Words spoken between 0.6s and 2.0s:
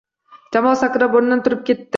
sakrab o`rnidan turib ketdi